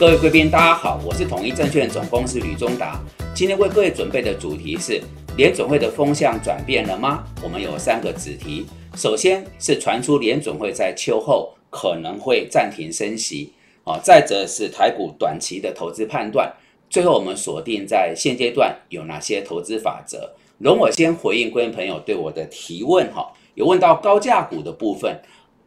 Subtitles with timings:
[0.00, 2.98] 各位贵宾，大家好，我是统一证券总公司吕中达。
[3.34, 4.98] 今天为各位准备的主题是：
[5.36, 7.22] 联总会的风向转变了吗？
[7.44, 8.64] 我们有三个子题。
[8.96, 13.52] 首先是传出联总会在秋后可能会暂停升息，
[13.84, 16.50] 啊，再者是台股短期的投资判断。
[16.88, 20.32] 最后我们锁定在现阶段有哪些投资法则。
[20.56, 25.20] 容我先回应各位朋友对我的提问，哈，有问到高价股的部分。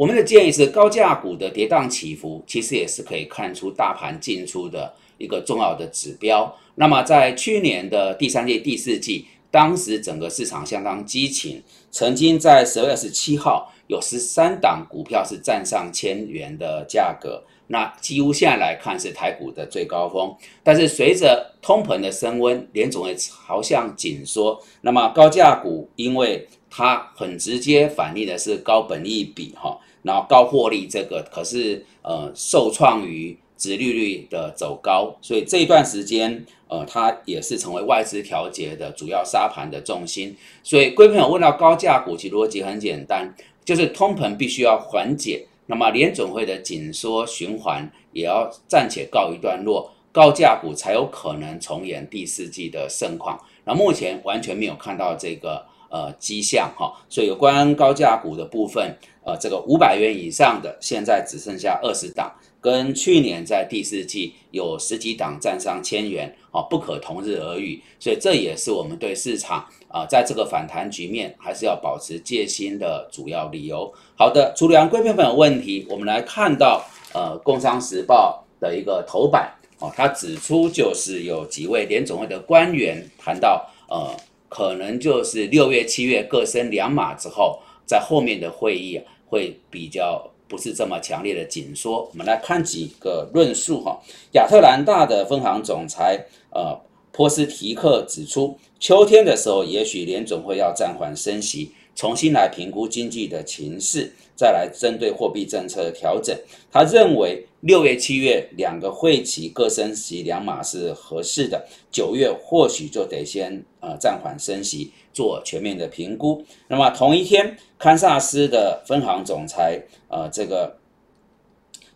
[0.00, 6.56] 我们的建议是，高价股的跌宕起伏，其实也是可以看出大盘进出的一个重要的指标。
[6.76, 20.34] 那么，在去年的第三季、第四季，当时整个市场相当激情，曾经在十二月二十七号有十三档股票是站上千元的价格，那几乎现在来看是台股的最高峰。
[20.62, 29.78] 但是随着通膨的升温，联总会朝向紧缩，那么高价股因为它很直接反映的是高本益比，哈。
[30.02, 40.34] 然后高获利这个可是呃受创于殖利率的走高，所以这一段时间呃它也是成为外资调节的主要沙盘的重心。
[40.62, 53.40] 所以，贵朋友问到高价股，其逻辑很简单，就是通膨必须要缓解，那么联总会的紧缩循环也要暂且告一段落，高价股才有可能重演第四季的盛况。
[53.64, 58.98] 那目前完全没有看到这个呃迹象哈，所以有关高价股的部分。
[59.22, 67.82] 呃，这个五百元以上的现在只剩下二十档，跟去年在第四季有十几档站上千元，啊，不可同日而语。
[67.98, 73.92] 所以这也是我们对市场啊，在这个反弹局面还是要保持戒心的主要理由。
[74.16, 84.14] 好的，除了贵片粉的问题，我们来看到呃，《工商时报》的一个头版哦，它指出就是有几位联总会的官员谈到，呃，
[84.48, 87.60] 可能就是六月、七月各升两码之后。
[87.86, 92.06] 在后面的会议啊，会比较不是这么强烈的紧缩。
[92.10, 93.98] 我们来看几个论述哈。
[94.32, 96.76] 亚特兰大的分行总裁呃
[97.12, 101.72] 波斯提克指出，秋天的时候，也许联总会要暂缓升息。
[101.96, 106.34] 重新来评估经济的情势，再来针对货币政策的调整。
[106.72, 116.44] 他认为六月、七月两个会期各升息两码是合适的，九月或许就得先呃暂缓升息，做全面的评估。
[116.68, 120.78] 那么同一天，堪萨斯的分行总裁呃这个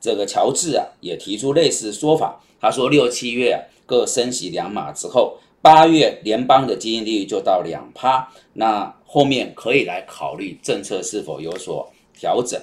[0.00, 5.38] 这个乔治啊也提出类似说法，他说六七月各升息两码之后。
[5.62, 12.58] 八月联邦的基金利率就到两趴，那后面可以来考虑政策是否有所调整。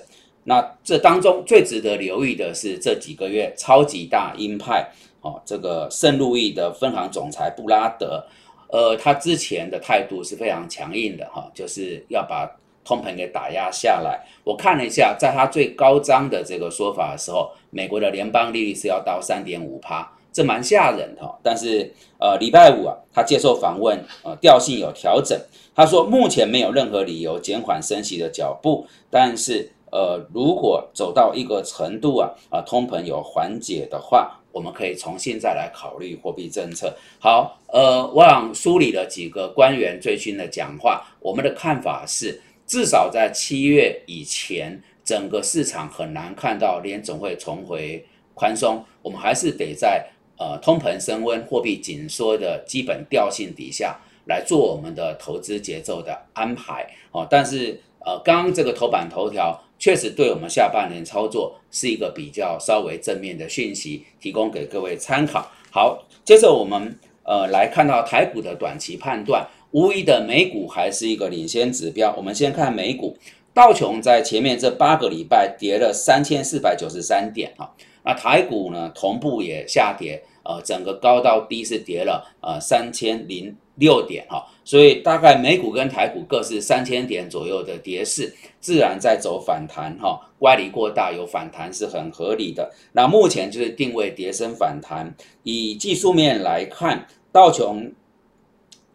[0.49, 8.25] 那这当中最值得留意的是这几个月超级大鹰派哦，这个圣路易的分行总裁布拉德，
[8.69, 12.49] 呃，他之前的态度是非常强硬的哈，就是要把
[12.85, 14.25] 通膨给打压下来。
[14.45, 20.09] 我看了一下，在他最高张的这个说法的时候，美国的联邦利率是要到三点五趴。
[20.31, 25.37] 这蛮吓人的，但是呃，礼拜五啊，他接受访问，呃，调性有调整。
[25.75, 36.95] 他说，目前没有任何理由减缓升息的脚步，但是呃，如果走到一个程度啊，啊，通膨有缓解的话，我们可以重新再来考虑货币政策。
[37.19, 50.07] 好，呃，我想梳理了几个官员最新的讲话，我们的看法是，至少在七月以前，整个市场很难看到联总会重回宽松，我们还是得在。
[50.39, 57.25] 呃，通膨升温、货币紧缩的基本调性底下来做我们的投资节奏的安排哦。
[57.27, 65.51] 但是呃，刚刚这个头版头条确实对我们下半年操作是一个比较稍微正面的讯息，提供给各位参考。
[65.71, 72.13] 好，接着我们呃来看到台股的短期判断，无疑的美股还是一个领先指标。
[72.17, 73.17] 我们先看美股，
[73.53, 77.73] 道琼在前面这八个礼拜跌了三千四百九十三点哈。
[78.03, 92.71] 那台股呢，同步也下跌，呃，整个高到低是跌了呃三千零六点哈，所以大概美股跟台股各是三千点左右的跌势，自然在走反弹哈，乖离过大有反弹是很合理的。
[92.91, 97.91] 那目前就是定位跌升反弹，以技术面来看，道琼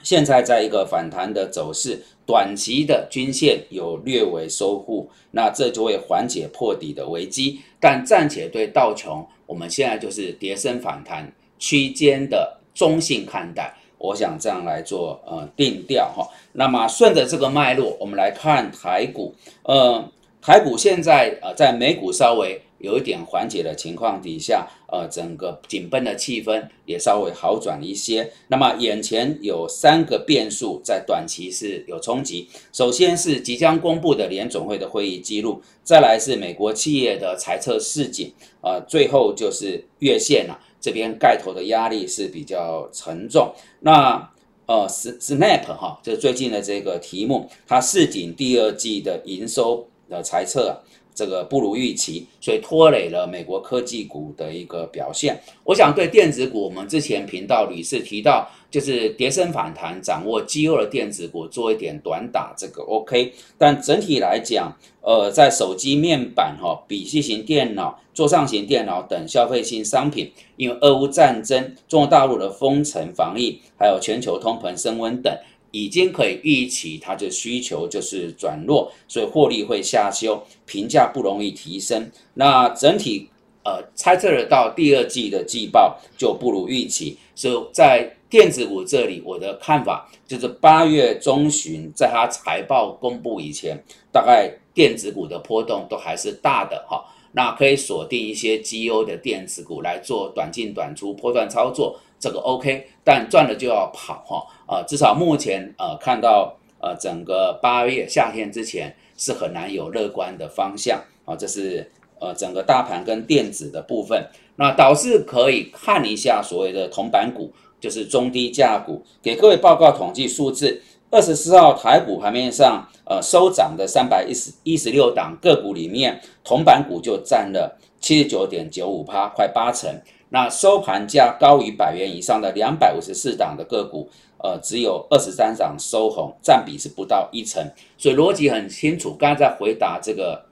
[0.02, 2.02] 现在在一个反弹的走势。
[2.24, 7.60] 短期的均线有略微收复，那这就会缓解破底的危机。
[7.80, 13.74] 但暂且对道琼，我们现在就是跌升反弹区间的中性看待。
[14.02, 16.28] 我想这样来做呃定调哈。
[16.54, 19.34] 那么顺着这个脉络，我们来看台股。
[19.62, 20.04] 呃，
[20.42, 28.28] 台股现在呃在美股稍微有一点缓解的情况底下，呃，整个紧绷的气氛也稍微好转一些。
[28.48, 38.32] 那么眼前有三个变数在短期是有冲击，首先是即将公布的联总会的会议记录，再来是美国企业的财测市井，
[38.62, 43.54] 呃，最后就是月线啊这边盖头的压力是比较沉重。
[43.80, 44.30] 那
[44.66, 50.82] 呃，Snap 哈，就最近的这个题目，它市井第二季的营收的猜测，
[51.14, 55.40] 这个不如预期，所以拖累了美国科技股的一个表现。
[55.64, 63.32] 我想对电子股，我们之前频道屡次提到，就是跌升反弹，掌握机优的电子股做一点短打，这个 OK。
[63.58, 75.36] 但整体来讲，呃，在手机面板、哈笔记型电脑、桌上型电脑等消费性商品，因为俄乌战争、中国大陆的封城防疫，还有全球通膨升温等，
[75.72, 82.08] 已经可以预期它的需求就是转弱，所以获利会下修，评价不容易提升。
[82.34, 83.28] 那整体
[83.64, 93.76] 呃猜测得到第二季的季报就不如预期，所以在电子股这里，我的看法就是八月中旬在它财报公布以前，
[94.12, 94.56] 大概。
[94.74, 111.90] 电子股的波动都还是大的哈，那可以锁定一些绩优的电子股来做短进短出波段操作，这个 OK，但赚了就要跑哈，呃，至少目前呃看到呃整个八月夏天之前是很难有乐观的方向啊，这是
[112.20, 114.24] 呃整个大盘跟电子的部分，
[114.54, 120.80] 那导致可以看一下所谓的铜板股，就是中低价股，给各位报告统计数字。
[121.10, 130.00] 二十四号台股盘面上，呃，收涨的三百一十一十六档个股里面，铜板股就占了七十九点九五趴，快八成。
[130.32, 134.08] 那收盘价高于百元以上的两百五十四档的个股，
[134.38, 137.62] 呃，只有二十三档收红，占比是不到一成。
[137.98, 139.14] 所以逻辑很清楚。
[139.14, 140.46] 刚才在回答这个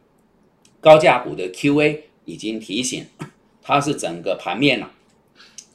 [0.82, 3.06] 高价股的 Q&A，已经提醒，
[3.62, 4.92] 它是整个盘面啊，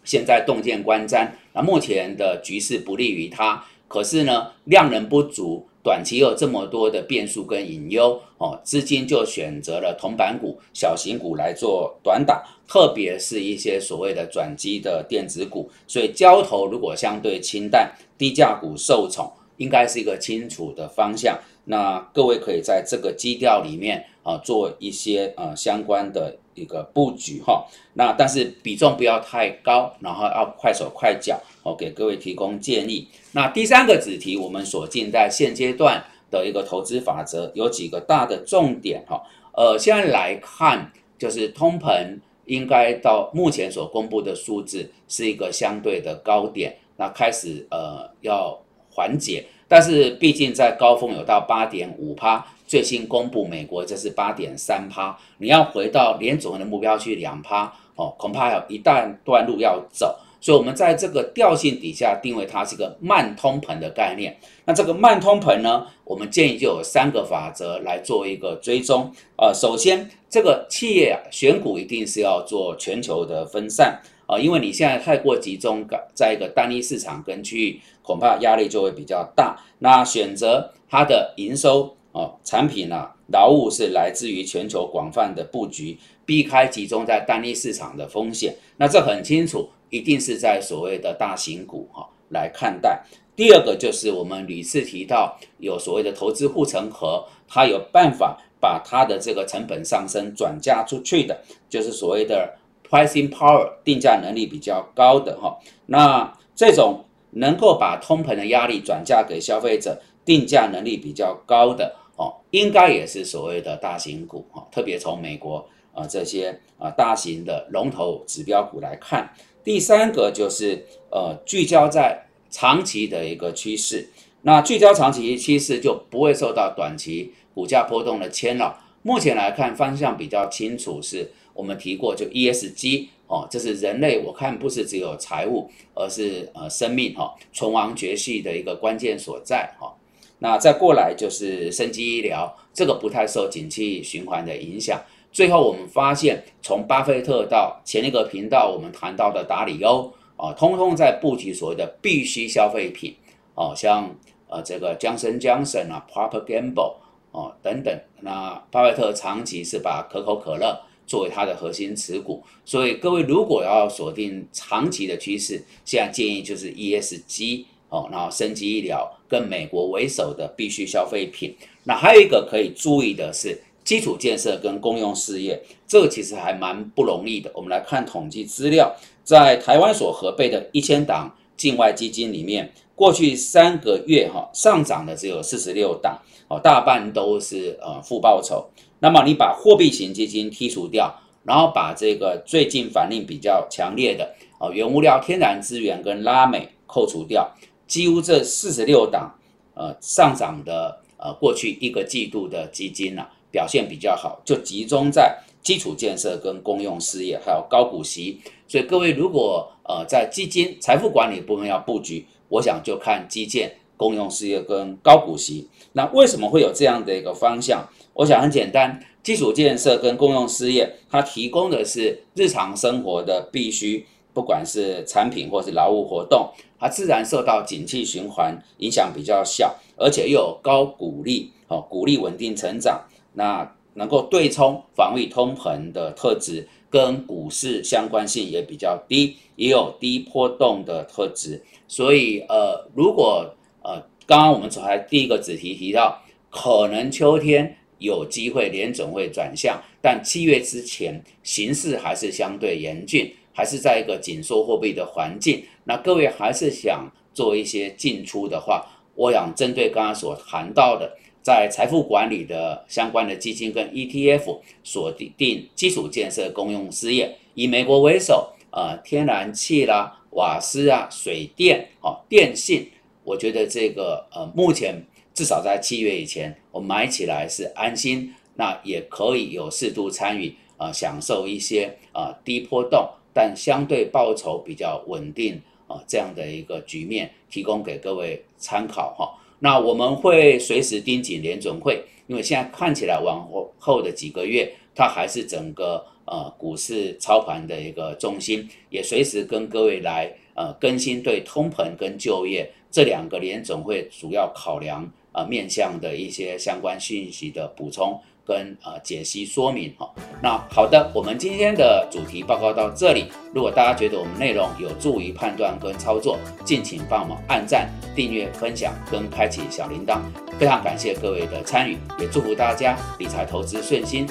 [0.03, 3.65] 现在洞见观瞻，那目前的局势不利于它。
[3.87, 15.69] 可是呢，量能不足，短期有这么多的变数跟隐忧哦，资金就选择了铜板股、小型股来做短打，特别是一些所谓的转机的电子股。
[15.85, 21.37] 所以交投如果相对清淡，低价股受宠，应该是一个清楚的方向。
[21.65, 27.63] 那各位可以在这个基调里面啊，做一些呃相关的一个布局哈。
[27.93, 31.39] 那但是比重不要太高，然后要快手快脚。
[31.65, 33.07] 哦，给各位提供建议。
[33.31, 39.23] 那第三个子题，我们所进在现阶段的一个投资法则，有几个大的重点哈。
[39.51, 48.59] 呃，现在来看，就是通膨应该到目前所公布的数字是一个相对的高点，那开始呃要
[48.91, 60.19] 缓解，但是毕竟在高峰有到八点五趴，最新公布美国这是八点三趴，你要回到连总的目标去两趴哦，恐怕有一段段路要走。
[60.45, 64.37] 所以，我们在这个调性底下定位它是一个慢通膨的概念。
[64.65, 69.11] 那这个慢通膨呢，我们建议就有三个法则来做一个追踪。
[69.39, 75.83] 呃，首先，这个企业啊选股一定是要做全球的分散啊，因为你现在太过集中
[76.13, 79.59] 在一个单一市场跟区域，恐怕压力就会比较大。
[79.79, 88.53] 那选择它的营收哦产品呢，劳务是来自于全球广泛的布局，避开集中在单一市场的风险。
[88.77, 89.67] 那这很清楚。
[89.95, 93.01] 一定是在所谓的大型股哈来看待。
[93.33, 102.57] 第二个就是我们屡次提到有所谓的投资护城河，它有办法把它的这个成本上升转嫁出去的，就是所谓的
[102.89, 105.57] pricing power 定价能力比较高的哈。
[105.85, 114.67] 那这种能够把通膨的压力转嫁给消费者，定价能力比较高的哦，应该也是所谓的大型股哈。
[114.71, 119.29] 特别从美国啊这些啊大型的龙头指标股来看。
[119.65, 124.07] 第三个就是呃聚焦在长期的一个趋势，
[124.43, 128.79] 那聚焦长期趋势就不会受到短期股价波动的牵扰。
[129.01, 139.93] 目前来看方向比较清楚，是我们提过就 ESG 哦，这是人类我看不是只有财务，而是呃生命哈存亡绝续的一个关键所在哈。
[140.39, 145.01] 那再过来就是生机医疗，这个不太受景气循环的影响。
[145.35, 153.13] 最后，我们发现，从巴菲特到前一个频道我们谈到的达里欧啊，通通在布局所谓的必需消费品
[153.53, 154.15] 哦，像
[154.47, 156.93] 呃这个江森江森啊，Proper Gamble
[157.31, 157.93] 哦等等。
[158.21, 171.53] 那巴菲特长期是把可口可乐作为它的核心持股，所以各位如果要锁定长期的趋势，现在建议就是 ESG 哦，然后升级医疗跟美国为首的必需消费品。
[171.83, 173.61] 那还有一个可以注意的是。
[173.85, 177.51] 基础建设跟公用事业，这个其实还蛮不容易的。
[177.53, 188.67] 我们来看统计资料，在台湾所核备的一千档境外基金里面，过去三个月哈上涨的只有四十六档，哦，大半都是呃负报酬。
[188.99, 199.37] 那么你把货币型基金剔除掉，然后把这个最近反应比较强烈的哦原物料、天然资源跟拉美扣除掉，几乎这四十六档
[199.75, 203.27] 呃上涨的呃过去一个季度的基金呢。
[203.55, 208.41] 表现比较好，就集中在基础建设跟公用事业，还有高股息。
[208.67, 215.69] 所以各位如果呃在基金财富管理部分要布局，我想就看基建、公用事业跟高股息。
[215.93, 217.87] 那为什么会有这样的一个方向？
[218.15, 233.05] 我想很简单，基础建设跟公用事业，它提供的是日常生活的必须，不管是产品或是劳务活动，它自然受到景气循环影响比较小，而且又有高股利，哦，股利稳定成长。
[233.35, 241.63] 那能够对冲防御通膨的特质，跟股市相关性也比较低，也有低波动的特质。
[241.87, 255.63] 所以，呃，如果呃，刚刚我们才第一个主题提到，可能秋天有机会联总会转向，但七月之前形势还是相对严峻，还是在一个紧缩货币的环境。
[255.85, 261.17] 那各位还是想做一些进出的话，我想针对刚刚所谈到的。
[261.45, 272.89] 在财富管理的相关的基金跟 ETF 锁定基础建设公用事业，以美国为首，呃，天然气啦、瓦斯啊、水电、哦、电信，
[273.23, 289.44] 我觉得这个呃，目前至少在七月以前，我买起来是安心，那也可以有适度参与，呃，享受一些呃低波动但相对报酬比较稳定啊这样的一个局面，提供给各位参考哈。
[289.59, 308.19] 那我们会随时盯紧联准会，因为现在看起来往后后的几个月，它还是整个呃股市操盘的一个中心，也随时跟各位来呃更新对通膨跟就业这两个联总会主要考量呃面向的一些相关信息的补充。
[308.45, 310.09] 跟呃解析说明哈，
[310.41, 313.25] 那好的，我们今天的主题报告到这里。
[313.53, 320.19] 如果大家觉得我们内容有助于判断跟操作，敬请帮我们按赞、订阅、分享跟开启小铃铛。
[320.59, 324.27] 非常感谢各位的参与，也祝福大家理财投资顺心。